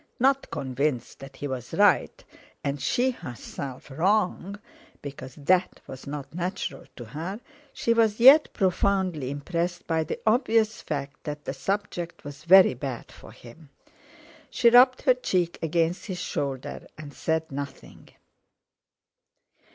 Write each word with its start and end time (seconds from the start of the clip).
Not 0.19 0.49
convinced 0.49 1.19
that 1.19 1.35
he 1.35 1.47
was 1.47 1.75
right, 1.75 2.23
and 2.63 2.81
she 2.81 3.11
herself 3.11 3.91
wrong, 3.91 4.59
because 5.03 5.35
that 5.35 5.79
was 5.85 6.07
not 6.07 6.33
natural 6.33 6.85
to 6.95 7.05
her, 7.05 7.39
she 7.71 7.93
was 7.93 8.19
yet 8.19 8.51
profoundly 8.51 9.29
impressed 9.29 9.85
by 9.85 10.03
the 10.03 10.19
obvious 10.25 10.81
fact 10.81 11.23
that 11.25 11.45
the 11.45 11.53
subject 11.53 12.23
was 12.23 12.45
very 12.45 12.73
bad 12.73 13.11
for 13.11 13.31
him. 13.31 13.69
She 14.49 14.71
rubbed 14.71 15.03
her 15.03 15.13
cheek 15.13 15.59
against 15.61 16.07
his 16.07 16.17
shoulder, 16.19 16.87
and 16.97 17.13
said 17.13 17.51
nothing. 17.51 18.09